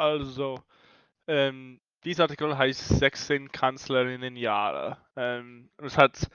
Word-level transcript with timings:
Also, 0.00 0.58
ähm, 1.26 1.78
dieser 2.04 2.22
Artikel 2.22 2.56
heißt 2.56 2.88
16 2.88 3.52
Kanzlerinnen 3.52 4.34
Jahre. 4.34 4.96
Ähm, 5.14 5.70
es 5.76 5.98
hat 5.98 6.30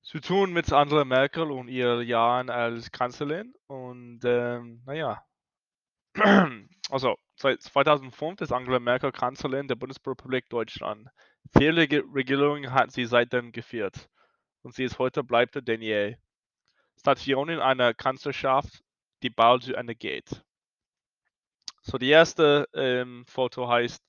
zu 0.00 0.20
tun 0.20 0.54
mit 0.54 0.72
Angela 0.72 1.04
Merkel 1.04 1.50
und 1.50 1.68
ihren 1.68 2.06
Jahren 2.06 2.48
als 2.48 2.90
Kanzlerin. 2.90 3.52
Und 3.66 4.20
ähm, 4.24 4.82
naja, 4.86 5.22
also 6.90 7.18
seit 7.36 7.60
2005 7.60 8.40
ist 8.40 8.52
Angela 8.52 8.80
Merkel 8.80 9.12
Kanzlerin 9.12 9.68
der 9.68 9.74
Bundesrepublik 9.74 10.48
Deutschland. 10.48 11.08
Viele 11.58 11.82
Regierungen 11.82 12.72
hat 12.72 12.90
sie 12.92 13.04
seitdem 13.04 13.52
geführt. 13.52 14.08
Und 14.62 14.74
sie 14.74 14.84
ist 14.84 14.98
heute 14.98 15.22
bleibt 15.22 15.56
denn 15.68 15.82
je. 15.82 16.16
Station 16.98 17.50
in 17.50 17.60
einer 17.60 17.92
Kanzlerschaft, 17.92 18.82
die 19.22 19.28
bald 19.28 19.64
zu 19.64 19.74
Ende 19.74 19.94
geht. 19.94 20.42
So, 21.90 21.96
die 21.96 22.10
erste 22.10 22.68
ähm, 22.74 23.24
Foto 23.24 23.66
heißt 23.66 24.04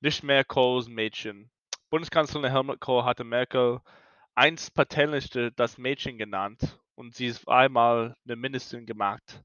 Nicht 0.00 0.22
mehr 0.22 0.44
Kohls 0.44 0.88
Mädchen. 0.88 1.50
Bundeskanzlerin 1.90 2.50
Helmut 2.50 2.80
Kohl 2.80 3.04
hatte 3.04 3.22
Merkel 3.22 3.80
einst 4.34 4.72
patentisch 4.72 5.28
das 5.54 5.76
Mädchen 5.76 6.16
genannt 6.16 6.78
und 6.94 7.14
sie 7.14 7.26
ist 7.26 7.46
einmal 7.46 8.16
eine 8.24 8.36
Ministerin 8.36 8.86
gemacht. 8.86 9.42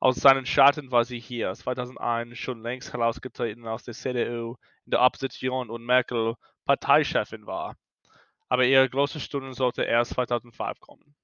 Aus 0.00 0.16
seinen 0.16 0.46
Schatten 0.46 0.90
war 0.90 1.04
sie 1.04 1.18
hier, 1.18 1.52
2001 1.52 2.38
schon 2.38 2.62
längst 2.62 2.94
herausgetreten 2.94 3.66
aus 3.66 3.82
der 3.82 3.92
CDU 3.92 4.56
in 4.86 4.92
der 4.92 5.02
Opposition 5.02 5.68
und 5.68 5.84
Merkel 5.84 6.36
Parteichefin 6.64 7.44
war. 7.44 7.76
Aber 8.48 8.64
ihre 8.64 8.88
große 8.88 9.20
Stunde 9.20 9.52
sollte 9.52 9.82
erst 9.82 10.14
2005 10.14 10.80
kommen. 10.80 11.14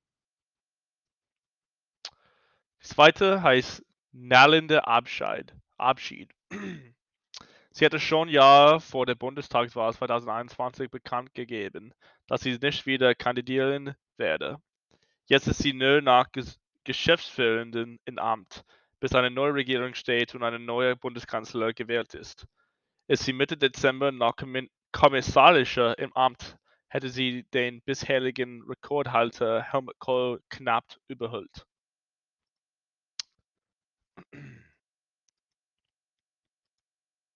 Die 2.82 2.88
zweite 2.88 3.42
heißt 3.42 3.82
Nallende 4.12 4.86
Abschied. 4.86 5.54
Abschied. 5.78 6.32
Sie 7.70 7.84
hatte 7.84 8.00
schon 8.00 8.28
Jahr 8.28 8.80
vor 8.80 9.06
der 9.06 9.14
Bundestagswahl 9.14 9.92
2021 9.92 10.90
bekannt 10.90 11.32
gegeben, 11.34 11.94
dass 12.26 12.40
sie 12.40 12.58
nicht 12.58 12.86
wieder 12.86 13.14
kandidieren 13.14 13.94
werde. 14.16 14.60
Jetzt 15.26 15.46
ist 15.46 15.58
sie 15.58 15.74
nur 15.74 16.00
nach 16.00 16.28
Geschäftsführenden 16.84 18.00
in 18.04 18.18
Amt, 18.18 18.64
bis 18.98 19.14
eine 19.14 19.30
neue 19.30 19.54
Regierung 19.54 19.94
steht 19.94 20.34
und 20.34 20.42
ein 20.42 20.64
neuer 20.64 20.96
Bundeskanzler 20.96 21.72
gewählt 21.72 22.14
ist. 22.14 22.46
Ist 23.06 23.24
sie 23.24 23.32
Mitte 23.32 23.56
Dezember 23.56 24.10
noch 24.10 24.34
kommissarischer 24.90 25.98
im 25.98 26.12
Amt, 26.14 26.56
hätte 26.88 27.10
sie 27.10 27.44
den 27.52 27.82
bisherigen 27.82 28.62
Rekordhalter 28.62 29.62
Helmut 29.62 29.98
Kohl 29.98 30.40
knapp 30.48 30.96
überholt. 31.08 31.66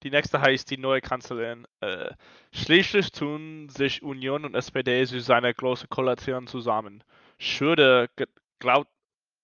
Die 0.02 0.10
nächste 0.10 0.40
heißt 0.40 0.70
die 0.70 0.78
neue 0.78 1.00
Kanzlerin. 1.00 1.66
Äh, 1.80 2.10
schließlich 2.52 3.12
tun 3.12 3.68
sich 3.68 4.02
Union 4.02 4.44
und 4.44 4.54
SPD 4.54 5.06
zu 5.06 5.20
seiner 5.20 5.54
großen 5.54 5.88
Koalition 5.88 6.46
zusammen. 6.46 7.04
Schröder 7.38 8.08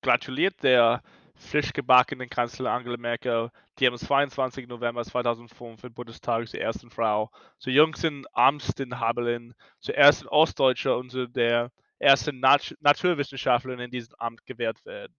gratuliert 0.02 0.62
der 0.62 1.02
frisch 1.36 1.72
gebackenen 1.72 2.28
Kanzlerin 2.28 2.72
Angela 2.72 2.96
Merkel, 2.96 3.50
die 3.78 3.86
am 3.86 3.96
22. 3.96 4.66
November 4.66 5.04
2005 5.04 5.84
im 5.84 5.94
Bundestag 5.94 6.48
zur 6.48 6.60
ersten 6.60 6.90
Frau, 6.90 7.30
zur 7.58 7.72
jüngsten 7.72 8.24
Amtsinhaberin, 8.32 9.54
zur 9.78 9.94
ersten 9.94 10.26
Ostdeutscher 10.28 10.96
und 10.96 11.10
zu 11.10 11.28
der 11.28 11.70
ersten 12.00 12.40
Nat 12.40 12.76
Naturwissenschaftlerin 12.80 13.80
in 13.80 13.90
diesem 13.90 14.14
Amt 14.18 14.44
gewählt 14.46 14.84
wird. 14.84 15.12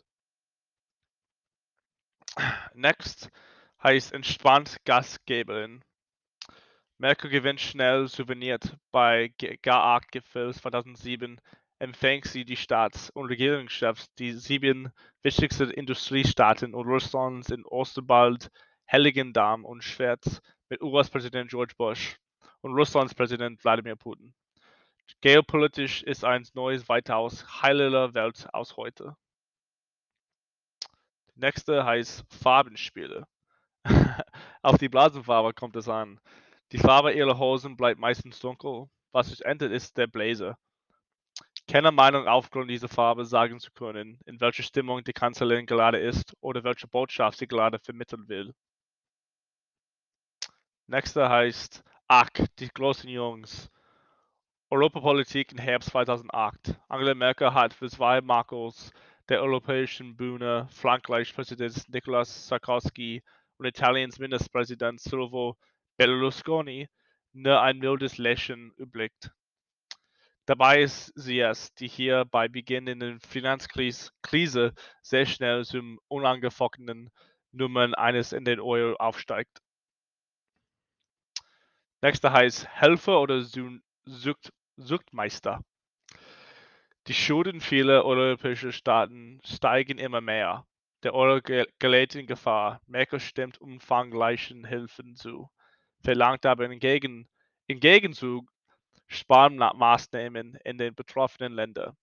Next 2.74 3.30
heißt 3.84 4.14
entspannt 4.14 4.78
Gastgeberin. 4.86 5.82
Merkel 6.98 7.30
gewinnt 7.30 7.62
schnell 7.62 8.08
souvenirt 8.08 8.76
bei 8.92 9.32
G8-Gipfel 9.40 10.54
2007 10.54 11.40
empfängt 11.80 12.26
sie 12.26 12.44
die 12.44 12.58
Staats- 12.58 13.10
und 13.12 13.28
Regierungschefs 13.28 14.14
die 14.16 14.34
sieben 14.34 14.92
wichtigsten 15.24 15.72
Industriestaaten 15.72 16.76
und 16.76 16.88
Russlands 16.88 17.50
in 17.50 17.66
Osterwald, 17.66 18.50
Heiligendamm 18.92 19.64
und 19.64 19.82
Schwert 19.84 20.42
mit 20.68 20.82
US-Präsident 20.82 21.50
George 21.50 21.74
Bush 21.78 22.18
und 22.62 22.74
Russlands 22.74 23.16
Präsident 23.16 23.64
Wladimir 23.64 23.96
Putin. 23.96 24.34
Geopolitisch 25.22 26.04
ist 26.04 26.26
ein 26.26 26.46
neues, 26.54 26.90
weitaus 26.90 27.62
heilerer 27.62 28.14
Welt 28.14 28.48
aus 28.54 28.76
heute. 28.76 29.16
Die 31.36 31.40
nächste 31.40 31.86
heißt 31.86 32.26
Farbenspiele. 32.30 33.26
Auf 34.62 34.78
die 34.78 34.90
Blasenfarbe 34.90 35.54
kommt 35.54 35.76
es 35.76 35.88
an. 35.88 36.20
Die 36.72 36.78
Farbe 36.78 37.14
ihrer 37.14 37.38
Hosen 37.40 37.76
bleibt 37.76 38.00
meistens 38.00 38.40
dunkel. 38.40 38.88
Was 39.12 39.30
sich 39.30 39.44
ändert, 39.44 39.72
ist 39.72 39.98
der 39.98 40.08
Blazer. 40.08 40.58
Keine 41.68 41.92
Meinung 41.92 42.28
aufgrund 42.28 42.70
dieser 42.70 42.88
Farbe 42.88 43.26
sagen 43.26 43.60
zu 43.60 43.72
können, 43.72 44.20
in 44.26 44.40
welcher 44.40 44.64
Stimmung 44.64 45.04
die 45.04 45.14
Kanzlerin 45.14 45.66
gerade 45.66 46.00
ist 46.00 46.36
oder 46.42 46.64
welche 46.64 46.88
Botschaft 46.88 47.38
sie 47.38 47.48
gerade 47.48 47.80
vermitteln 47.80 48.28
will. 48.28 48.54
Nächster 50.88 51.30
heißt 51.30 51.84
Ach, 52.08 52.30
die 52.58 52.70
großen 52.70 53.08
Jungs. 53.08 53.70
Europapolitik 54.72 55.52
im 55.52 55.60
Herbst 55.60 55.92
2008. 55.92 56.76
Angela 56.88 57.14
Merkel 57.14 57.54
hat 57.54 57.74
für 57.74 57.88
zwei 57.90 58.22
Makros 58.22 58.92
der 59.30 59.42
europäischen 59.42 60.16
Bühne 60.16 60.68
Frankreichs 60.72 61.32
Präsident 61.32 61.88
Nicolas 61.90 62.48
Sarkozy 62.48 63.22
und 63.60 63.66
Italiens 63.66 64.20
Ministerpräsident 64.20 65.02
Silvio 65.02 65.58
Berlusconi 65.98 66.88
nur 67.34 67.62
ein 67.62 67.78
mildes 67.78 68.18
Lächeln 68.18 68.72
überblickt. 68.78 69.32
Dabei 70.46 70.82
ist 70.82 71.12
sie 71.16 71.42
es, 71.42 71.74
die 71.76 71.88
hier 71.88 72.26
bei 72.26 72.48
Beginn 72.48 72.86
der 72.86 73.20
Finanzkrise 73.20 74.74
sehr 75.04 75.26
schnell 75.26 75.64
zum 75.64 76.00
unangefochtenen 76.08 77.12
Nummern 77.52 77.94
eines 77.94 78.32
in 78.34 78.46
den 78.46 78.60
Euro 78.60 78.96
aufsteigt. 78.96 79.60
Nächster 82.02 82.32
heißt 82.32 82.68
Helfer 82.68 83.20
oder 83.20 83.42
Sucht, 84.06 84.54
Suchtmeister. 84.78 85.62
Die 87.08 87.14
Schulden 87.14 87.60
vieler 87.60 88.06
europäischer 88.06 88.72
Staaten 88.72 89.42
steigen 89.44 89.98
immer 89.98 90.22
mehr. 90.22 90.66
Der 91.04 91.14
Euro 91.14 91.40
gerät 91.42 92.16
in 92.16 92.28
Gefahr. 92.28 92.82
Merkel 92.86 93.20
stimmt 93.22 93.62
umfangreichen 93.62 94.66
Hilfen 94.66 95.16
zu, 95.16 95.50
verlangt 96.04 96.46
aber 96.46 96.66
im, 96.66 96.78
Gegen, 96.80 97.30
im 97.68 97.80
Gegenzug 97.80 98.52
Sparmaßnahmen 99.08 100.56
in 100.64 100.78
den 100.78 100.94
betroffenen 100.94 101.54
Ländern. 101.54 101.96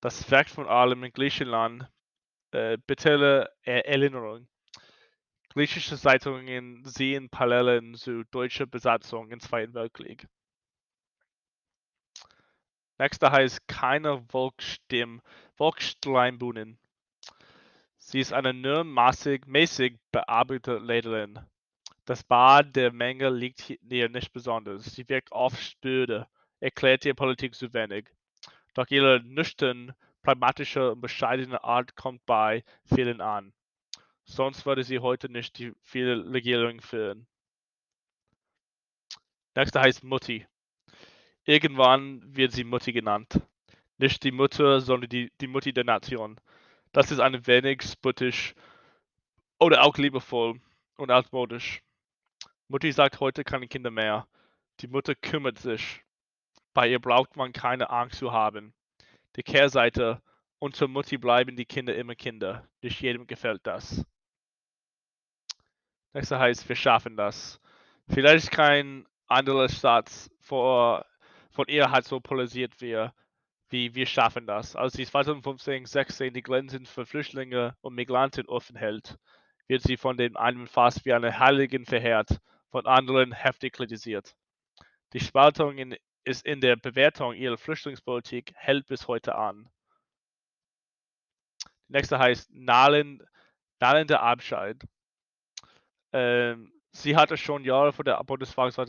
Das 0.00 0.30
wirkt 0.30 0.50
von 0.50 0.66
allem 0.66 1.04
in 1.04 1.12
Griechenland 1.12 1.88
äh, 2.52 2.78
bittere 2.86 3.50
Erinnerung. 3.62 4.48
Griechische 5.50 5.96
Zeitungen 5.96 6.84
sehen 6.84 7.30
Parallelen 7.30 7.94
zu 7.94 8.24
deutscher 8.24 8.66
Besatzung 8.66 9.30
im 9.30 9.40
Zweiten 9.40 9.74
Weltkrieg. 9.74 10.26
Nächster 12.98 13.30
heißt 13.32 13.66
keine 13.66 14.24
Volkssteinbunnen. 15.56 16.78
Sie 18.10 18.18
ist 18.18 18.32
eine 18.32 18.52
nur 18.52 18.82
mäßig 18.82 19.94
bearbeitete 20.10 20.78
Lederin. 20.78 21.38
Das 22.06 22.24
Bad 22.24 22.74
der 22.74 22.92
Menge 22.92 23.30
liegt 23.30 23.78
ihr 23.88 24.08
nicht 24.08 24.32
besonders. 24.32 24.84
Sie 24.84 25.08
wirkt 25.08 25.30
oft 25.30 25.62
spöde, 25.62 26.26
erklärt 26.58 27.04
ihr 27.04 27.14
Politik 27.14 27.54
zu 27.54 27.72
wenig. 27.72 28.08
Doch 28.74 28.88
ihre 28.88 29.20
nüchtern, 29.22 29.94
pragmatische 30.22 30.90
und 30.90 31.00
bescheidene 31.00 31.62
Art 31.62 31.94
kommt 31.94 32.26
bei 32.26 32.64
vielen 32.92 33.20
an. 33.20 33.52
Sonst 34.24 34.66
würde 34.66 34.82
sie 34.82 34.98
heute 34.98 35.30
nicht 35.30 35.56
die 35.58 35.72
viele 35.80 36.32
Regierungen 36.32 36.80
führen. 36.80 37.28
Nächster 39.54 39.82
heißt 39.82 40.02
Mutti. 40.02 40.48
Irgendwann 41.44 42.22
wird 42.34 42.50
sie 42.50 42.64
Mutti 42.64 42.92
genannt. 42.92 43.40
Nicht 43.98 44.24
die 44.24 44.32
Mutter, 44.32 44.80
sondern 44.80 45.10
die, 45.10 45.30
die 45.40 45.46
Mutti 45.46 45.72
der 45.72 45.84
Nation. 45.84 46.40
Das 46.92 47.12
ist 47.12 47.20
ein 47.20 47.46
wenig 47.46 47.82
spöttisch 47.82 48.54
oder 49.60 49.84
auch 49.84 49.96
liebevoll 49.96 50.60
und 50.96 51.10
altmodisch. 51.10 51.82
Mutti 52.68 52.90
sagt 52.92 53.20
heute 53.20 53.44
keine 53.44 53.68
Kinder 53.68 53.90
mehr. 53.90 54.26
Die 54.80 54.88
Mutter 54.88 55.14
kümmert 55.14 55.58
sich. 55.58 56.02
Bei 56.74 56.88
ihr 56.88 57.00
braucht 57.00 57.36
man 57.36 57.52
keine 57.52 57.90
Angst 57.90 58.18
zu 58.18 58.32
haben. 58.32 58.74
Die 59.36 59.42
Kehrseite, 59.42 60.20
unter 60.58 60.88
Mutti 60.88 61.16
bleiben 61.16 61.56
die 61.56 61.64
Kinder 61.64 61.94
immer 61.94 62.14
Kinder. 62.14 62.66
Nicht 62.82 63.00
jedem 63.00 63.26
gefällt 63.26 63.66
das. 63.66 64.04
Nächster 66.12 66.40
heißt, 66.40 66.68
wir 66.68 66.76
schaffen 66.76 67.16
das. 67.16 67.60
Vielleicht 68.08 68.50
kein 68.50 69.06
anderer 69.28 69.68
Satz 69.68 70.28
vor, 70.40 71.06
von 71.50 71.66
ihr 71.68 71.90
hat 71.90 72.04
so 72.04 72.18
polarisiert 72.18 72.80
wie 72.80 73.08
wie 73.70 73.94
wir 73.94 74.06
schaffen 74.06 74.46
das. 74.46 74.76
Als 74.76 74.94
sie 74.94 75.06
2015, 75.06 75.86
16 75.86 76.34
die 76.34 76.42
Grenzen 76.42 76.86
für 76.86 77.06
Flüchtlinge 77.06 77.76
und 77.80 77.94
Migranten 77.94 78.46
offen 78.46 78.76
hält, 78.76 79.18
wird 79.68 79.82
sie 79.82 79.96
von 79.96 80.16
den 80.16 80.36
einen 80.36 80.66
fast 80.66 81.04
wie 81.04 81.12
eine 81.12 81.38
Heiligin 81.38 81.86
verehrt, 81.86 82.40
von 82.70 82.86
anderen 82.86 83.32
heftig 83.32 83.74
kritisiert. 83.74 84.34
Die 85.12 85.20
Spaltung 85.20 85.78
in, 85.78 85.96
ist 86.24 86.44
in 86.44 86.60
der 86.60 86.76
Bewertung 86.76 87.34
ihrer 87.34 87.56
Flüchtlingspolitik 87.56 88.52
hält 88.56 88.86
bis 88.86 89.08
heute 89.08 89.34
an. 89.36 89.68
Die 91.88 91.94
nächste 91.94 92.18
heißt 92.18 92.50
Nahlen, 92.52 93.22
Abscheid. 93.80 94.82
Ähm, 96.12 96.72
sie 96.90 97.16
hatte 97.16 97.36
schon 97.36 97.64
Jahre 97.64 97.92
vor 97.92 98.04
der 98.04 98.22
Bundestagswahl 98.24 98.86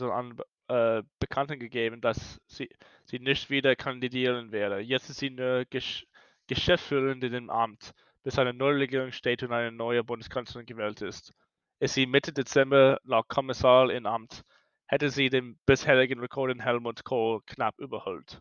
äh, 0.72 1.02
Bekannten 1.18 1.58
gegeben, 1.58 2.00
dass 2.00 2.40
sie, 2.46 2.70
sie 3.04 3.18
nicht 3.18 3.50
wieder 3.50 3.76
kandidieren 3.76 4.52
werde. 4.52 4.80
Jetzt 4.80 5.10
ist 5.10 5.18
sie 5.18 5.30
nur 5.30 5.66
Gesch 5.66 6.06
Geschäftsführerin 6.48 7.22
in 7.22 7.32
dem 7.32 7.50
Amt, 7.50 7.92
bis 8.24 8.38
eine 8.38 8.52
neue 8.52 8.80
Regierung 8.80 9.12
steht 9.12 9.42
und 9.42 9.52
eine 9.52 9.70
neue 9.70 10.02
Bundeskanzlerin 10.02 10.66
gewählt 10.66 11.00
ist. 11.02 11.32
Ist 11.78 11.94
sie 11.94 12.06
Mitte 12.06 12.32
Dezember 12.32 12.98
laut 13.04 13.28
Kommissar 13.28 13.90
in 13.90 14.06
Amt, 14.06 14.42
hätte 14.86 15.10
sie 15.10 15.30
den 15.30 15.58
bisherigen 15.66 16.20
Rekord 16.20 16.50
in 16.50 16.60
Helmut 16.60 17.04
Kohl 17.04 17.42
knapp 17.46 17.78
überholt. 17.78 18.40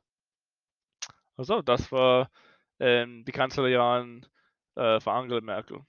Also, 1.38 1.62
das 1.62 1.92
war 1.92 2.30
ähm, 2.80 3.24
die 3.26 3.32
Kanzlerin 3.32 4.26
äh, 4.76 5.00
von 5.00 5.14
Angela 5.14 5.42
Merkel. 5.42 5.82